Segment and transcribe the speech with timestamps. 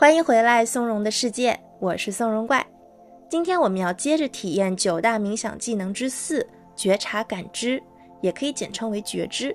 [0.00, 2.66] 欢迎回来，松茸的世界，我是松茸怪。
[3.28, 7.82] 今天我们要接着体验九大冥想技能之四——觉察感知，
[8.22, 9.54] 也可以简称为觉知。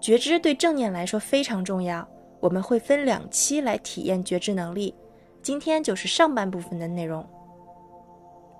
[0.00, 2.08] 觉知对正念来说非常重要，
[2.40, 4.94] 我们会分两期来体验觉知能力。
[5.42, 7.22] 今天就是上半部分的内容。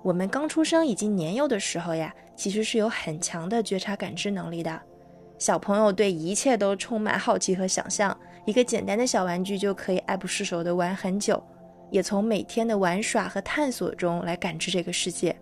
[0.03, 4.79] 我们刚出生以及年幼的时候呀，其实是有很强的觉察感知能力的。
[5.39, 8.15] 小朋友对一切都充满好奇和想象，
[8.47, 11.43] 一个简单的小玩具就可以爱不释手地玩很久，
[11.91, 15.37] 也从每天的玩耍和探索中来感知这个世界。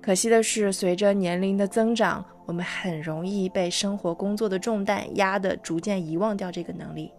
[0.00, 7.12] 可惜的是，随着年龄的增长，我们很容易被生活工作的重担压得逐渐遗忘掉这个能力。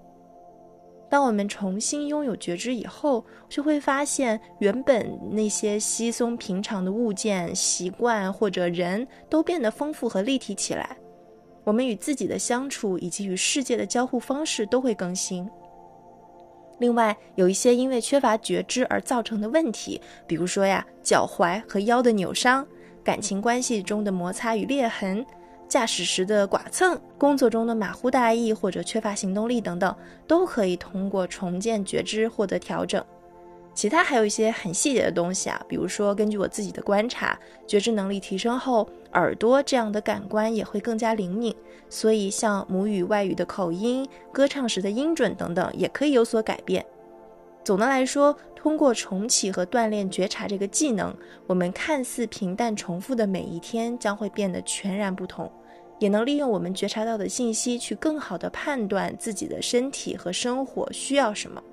[1.11, 10.97] 当我们重新拥有觉知以后，就会发现原本那些稀松平常的物件、习惯或者人都变得丰富和立体起来。
[11.69, 15.47] 我们与自己的相处以及与世界的交互方式都会更新。
[16.79, 22.65] 另外，有一些因为缺乏觉知而造成的问题，比如说呀，脚踝和腰的扭伤，
[23.03, 25.23] 感情关系中的摩擦与裂痕，
[25.67, 33.05] 驾驶时的剐蹭，工作中的马虎大意或者缺乏行动力等等，都可以通过重建觉知获得调整。
[33.79, 41.55] 其他还有一些很细节的东西啊，比如说根据我自己的观察，觉知能力提升后，耳朵这样的感官也会更加灵敏，
[41.87, 46.85] 所以像母语外语的口音、歌唱时的音准等等，也可以有所改变。
[47.63, 51.15] 总的来说，通过重启和锻炼觉察这个技能，
[51.47, 55.49] 我们看似平淡重复的每一天将会变得全然不同，
[55.99, 61.63] 也能利用我们觉察到的信息去更好的判断自己的身体和生活需要什么。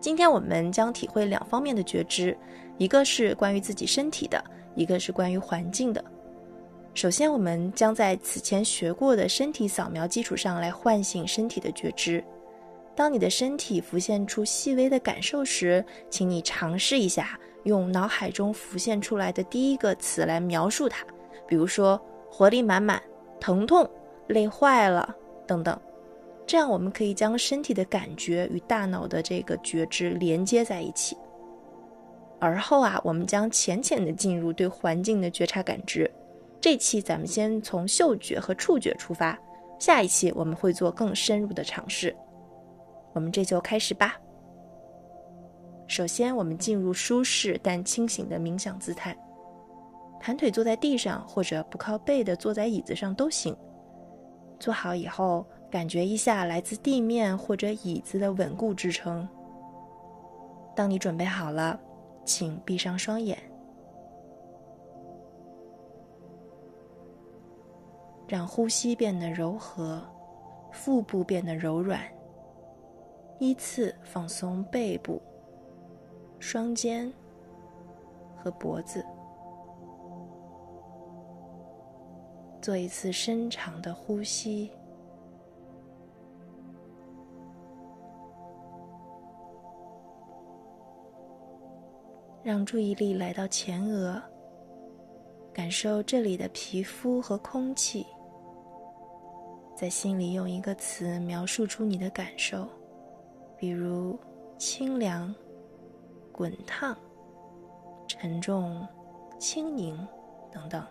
[0.00, 2.34] 今天我们将体会两方面的觉知，
[2.78, 4.42] 一个是关于自己身体的，
[4.74, 6.02] 一个是关于环境的。
[6.94, 12.24] 首先，我们将在此前学过的身体扫描基础上来唤醒身体的觉知。
[12.96, 21.04] 当你的身体浮现出细微的感受时，请你尝试一下用脑海中浮现出来的第一个词来描述它，
[21.46, 22.00] 比如说
[22.30, 23.00] 活力满满、
[23.38, 23.88] 疼痛、
[24.28, 25.14] 累坏了
[25.46, 25.78] 等等。
[26.50, 31.16] 这样，我们可以将身体的感觉与大脑的这个觉知连接在一起。
[32.40, 36.10] 而后啊，我们将浅浅的进入对环境的觉察感知。
[36.60, 39.38] 这期咱们先从嗅觉和触觉出发，
[39.78, 42.12] 下一期我们会做更深入的尝试。
[43.12, 44.16] 我们这就开始吧。
[45.86, 49.16] 首先，我们进入舒适但清醒的冥想姿态，
[50.18, 53.56] 盘腿坐在地上，或者不靠背的坐在椅子上都行。
[54.58, 55.46] 坐好以后。
[55.70, 59.28] 感觉一下来自地面或者椅子的稳固支撑。
[60.74, 61.78] 当你准备好了，
[62.24, 63.38] 请闭上双眼，
[68.26, 70.02] 让呼吸变得柔和，
[70.72, 72.00] 腹部变得柔软。
[73.38, 75.22] 依次放松背部、
[76.38, 77.10] 双肩
[78.36, 79.04] 和脖子，
[82.60, 84.70] 做一次深长的呼吸。
[92.42, 94.20] 让注意力来到前额，
[95.52, 98.06] 感受这里的皮肤和空气，
[99.76, 102.66] 在心里用一个词描述出你的感受，
[103.58, 104.18] 比如
[104.56, 105.34] 清凉、
[106.32, 106.96] 滚烫、
[108.08, 108.86] 沉重、
[109.38, 110.08] 轻盈
[110.50, 110.82] 等等。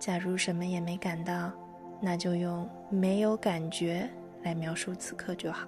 [0.00, 1.52] 假如什么也没感到，
[2.00, 4.10] 那就用没有感觉。
[4.46, 5.66] 来描述此刻就好。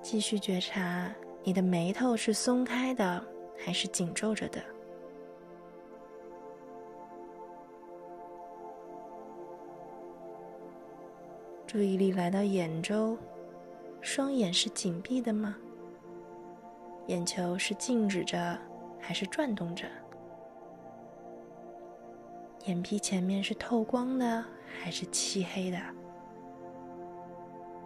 [0.00, 1.12] 继续觉察，
[1.44, 3.22] 你的眉头是松开的
[3.58, 4.62] 还是紧皱着的？
[11.66, 13.18] 注意力来到眼周，
[14.00, 15.54] 双眼是紧闭的吗？
[17.08, 18.58] 眼球是静止着
[18.98, 19.86] 还是转动着？
[22.66, 24.44] 眼皮前面是透光的
[24.82, 25.78] 还是漆黑的？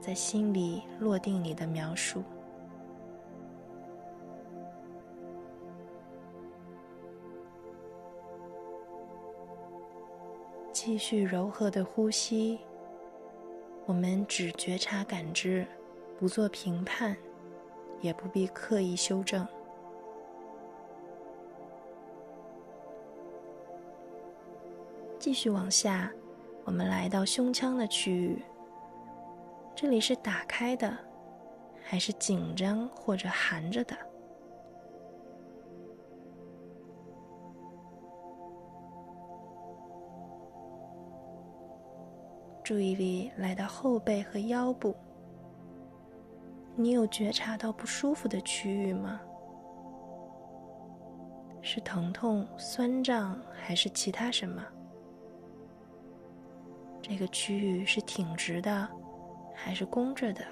[0.00, 2.24] 在心里落定你的描述，
[10.72, 12.58] 继续柔和的呼吸。
[13.84, 15.66] 我们只觉察感知，
[16.18, 17.14] 不做评判，
[18.00, 19.46] 也不必刻意修正。
[25.20, 26.10] 继续往下
[26.64, 28.42] 我们来到胸腔的区域。
[29.76, 30.96] 这里是打开的
[31.84, 33.94] 还是紧张或者含着的？
[42.64, 44.96] 注意力来到后背和腰部。
[46.76, 49.20] 你有觉察到不舒服的区域吗？
[51.60, 54.64] 是疼痛酸胀还是其他什么？
[57.10, 58.88] 这个区域是挺直的，
[59.52, 60.44] 还是弓着的？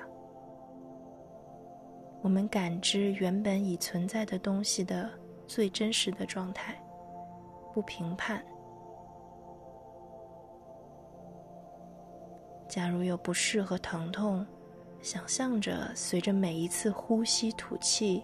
[2.20, 5.08] 我们感知原本已存在的东西的
[5.46, 6.74] 最真实的状态，
[7.72, 8.44] 不评判。
[12.68, 14.44] 假如有不适和疼痛，
[15.00, 18.20] 想象着随着每一次呼吸吐气，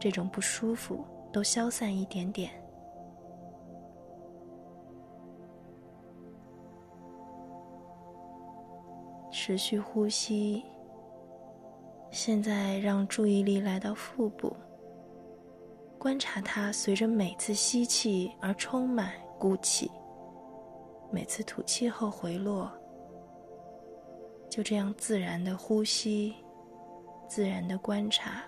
[0.00, 2.50] 这种不舒服都消散一点点。
[9.42, 10.62] 持续呼吸。
[12.10, 14.54] 现在让注意力来到腹部，
[15.98, 19.90] 观察它随着每次吸气而充满鼓起，
[21.10, 22.70] 每次吐气后回落。
[24.50, 26.34] 就这样自然的呼吸，
[27.26, 28.42] 自然的观察，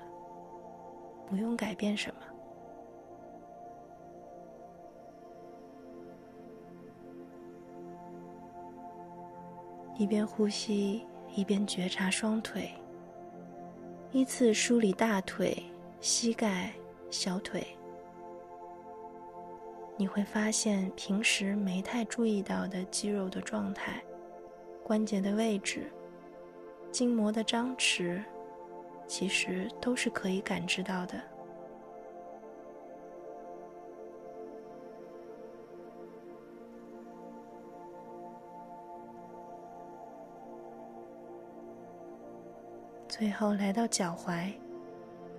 [1.27, 2.21] 不用改变什么。
[9.97, 11.05] 一边呼吸，
[11.35, 12.71] 一边觉察双腿，
[14.11, 15.63] 依次梳理大腿、
[16.01, 16.73] 膝盖、
[17.11, 17.67] 小腿。
[19.97, 24.03] 你会发现平时没太注意到的肌肉的状态。
[24.83, 25.93] 关节的位置、
[26.91, 28.21] 筋膜的张弛，
[29.07, 31.23] 其实都是可以感知到的。
[43.15, 44.51] 最后来到脚踝，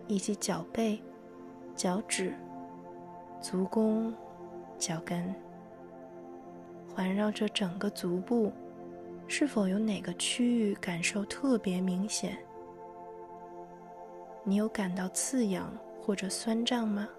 [0.07, 1.01] 以及脚背、
[1.75, 2.31] 脚趾、
[3.41, 4.13] 足弓、
[4.77, 5.33] 脚跟，
[6.93, 8.53] 环绕着整个足部。
[9.27, 12.37] 是否有哪个区域感受特别明显？
[14.43, 17.09] 你有感到刺痒或者酸胀吗？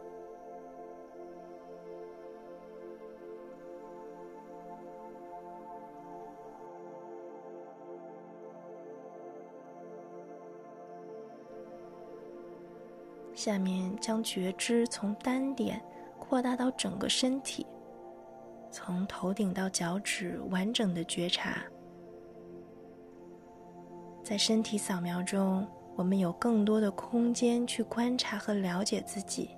[13.35, 15.83] 下面将觉知从单点
[16.19, 17.67] 扩大到整个身体，
[18.71, 21.63] 从头顶到脚趾完整的觉察。
[24.23, 25.67] 在身体扫描中，
[25.97, 29.51] 我们有更多的空间去观察和了解自己。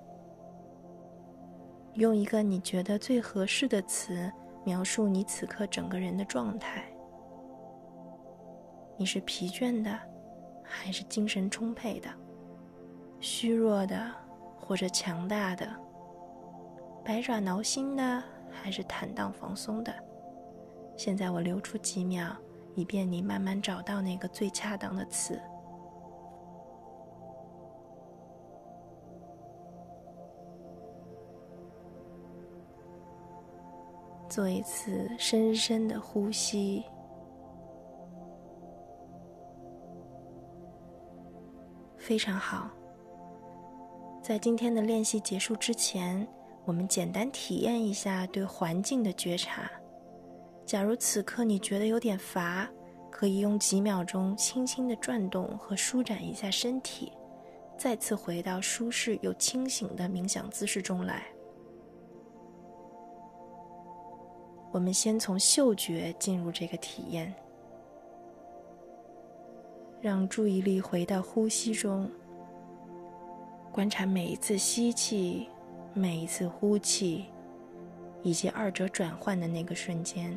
[1.93, 4.31] 用一个你觉得最合适的词
[4.65, 6.83] 描述你此刻整个人的状态：
[8.97, 9.97] 你是疲倦的，
[10.63, 12.09] 还是精神充沛的？
[13.19, 14.11] 虚弱的，
[14.59, 15.67] 或者强大的？
[17.03, 19.93] 百爪挠心的，还是坦荡放松的？
[20.95, 22.35] 现在我留出几秒。
[22.77, 25.41] 以便你慢慢找到那个最恰当的词。
[34.29, 36.83] 做一次深深的呼吸，
[41.97, 42.69] 非常好。
[44.27, 46.27] 在今天的练习结束之前，
[46.65, 49.71] 我们简单体验一下对环境的觉察。
[50.65, 52.69] 假如此刻你觉得有点乏，
[53.09, 57.13] 可以用几秒钟轻轻的转动和舒展一下身体，
[57.77, 61.23] 再次回到舒适又清醒的冥想姿势中来。
[64.73, 67.33] 我们先从嗅觉进入这个体验，
[70.01, 72.11] 让注意力回到呼吸中，
[73.77, 75.47] 观察每一次吸气、
[75.93, 77.25] 每一次呼气，
[78.23, 80.35] 以及二者转换的那个瞬间。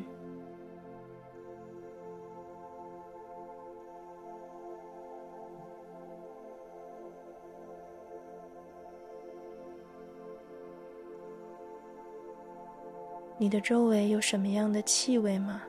[13.39, 15.63] 你的周围有什么样的气味吗？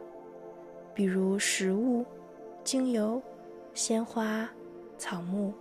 [0.92, 2.04] 比如食物、
[2.62, 3.18] 精油、
[3.72, 4.46] 鲜花、
[4.98, 5.54] 草木。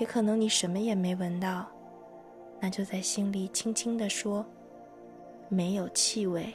[0.00, 1.66] 也可能你什么也没闻到，
[2.58, 4.42] 那就在心里轻轻地说
[5.50, 6.46] ：“没有气味。”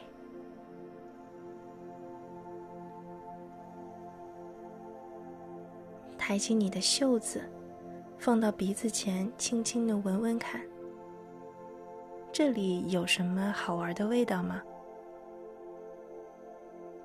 [6.18, 7.44] 抬起你的袖子，
[8.18, 10.60] 放到鼻子前，轻轻的闻闻看。
[12.32, 14.60] 这里有什么好玩的味道吗？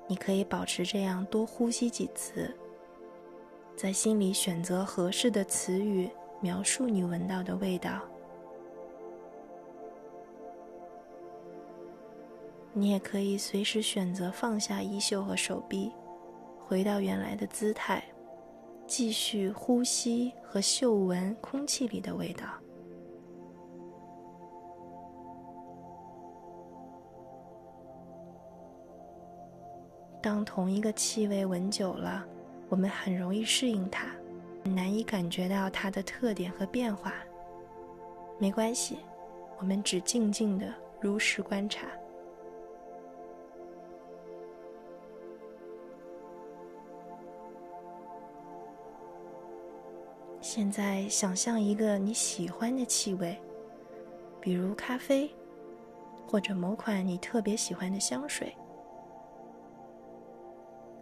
[0.07, 2.51] 你可以保持这样多呼吸几次，
[3.75, 6.09] 在心里选择合适的词语
[6.41, 8.01] 描述你闻到的味道。
[12.73, 15.91] 你也可以随时选择放下衣袖和手臂，
[16.57, 18.03] 回到原来的姿态，
[18.87, 22.45] 继续呼吸和嗅闻空气里的味道。
[30.21, 32.25] 当同一个气味闻久了，
[32.69, 34.07] 我们很容易适应它，
[34.63, 37.13] 难以感觉到它的特点和变化。
[38.39, 38.97] 没关系，
[39.59, 41.87] 我们只静静的如实观察。
[50.41, 53.37] 现在想象一个你喜欢的气味，
[54.41, 55.29] 比如咖啡，
[56.27, 58.53] 或者某款你特别喜欢的香水。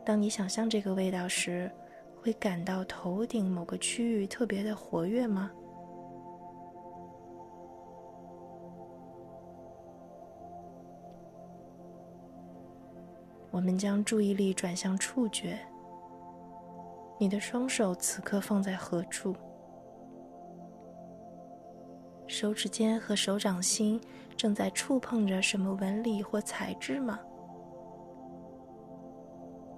[0.05, 1.71] 当你想象这个味道时，
[2.21, 5.49] 会感到头顶某个区域特别的活跃吗？
[13.51, 15.57] 我们将注意力转向触觉。
[17.17, 19.35] 你的双手此刻放在何处？
[22.27, 23.99] 手指尖和手掌心
[24.37, 27.19] 正在触碰着什么纹理或材质吗？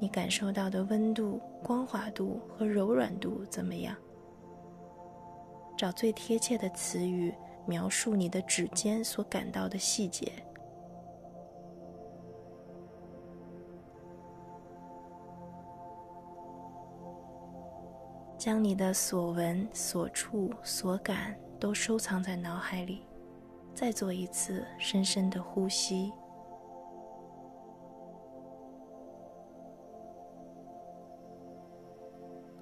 [0.01, 3.95] 你感受到的温度、光滑度和柔软度怎么样？
[5.77, 7.31] 找最贴切的词语
[7.67, 10.31] 描述你的指尖所感到的细节。
[18.39, 23.03] 将你的所闻、所触、所感都收藏在脑海里，
[23.75, 26.11] 再做一次深深的呼吸。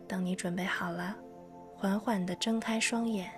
[0.10, 1.16] 等你准备好了，
[1.78, 3.30] 缓缓的睁开双眼。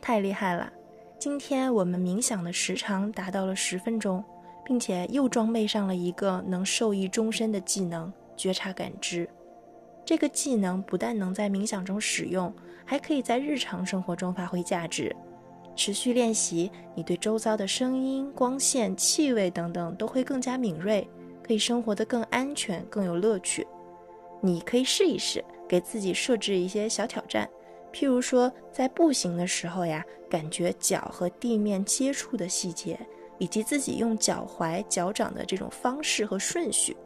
[0.00, 0.72] 太厉害了！
[1.18, 4.22] 今天我们冥想的时长达到了十分钟。
[4.64, 9.28] 并且又装备上了一个能受益终身的技能——觉察感知。
[10.04, 12.52] 这个技能不但能在冥想中使用，
[12.84, 15.14] 还可以在日常生活中发挥价值。
[15.74, 21.08] 持续练习，你对周遭的声音、光线、气味等等都会更加敏锐，
[21.42, 23.66] 可以生活得更安全、更有乐趣。
[24.40, 27.48] 你可以试一试，给自己设置一些小挑战，
[27.92, 32.98] 譬如说，在步行的时候呀，感觉脚和地面接触的细节。
[33.38, 36.96] 以及自己用脚踝、脚掌的这种方式和顺序，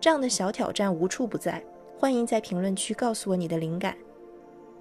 [0.00, 1.62] 这样的小挑战无处不在。
[1.96, 3.96] 欢迎在评论区告诉我你的灵感。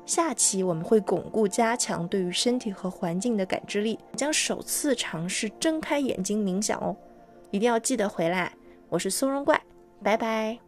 [0.07, 6.95] 下期我们会巩固、加强对于身体和环境的感知力，将首次尝试睁开眼睛冥想哦，
[7.51, 8.51] 一定要记得回来。
[8.93, 9.59] 我是松茸怪，
[10.03, 10.59] 拜拜。